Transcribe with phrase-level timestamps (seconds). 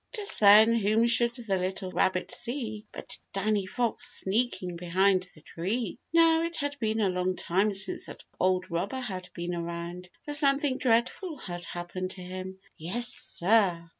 [0.15, 5.99] Just then whom should the little rabbit see but Danny Fox sneaking behind the trees.
[6.11, 10.33] Now it had been a long time since that old robber had been around, for
[10.33, 12.57] something dreadful had happened to him.
[12.79, 13.89] Yes, sir!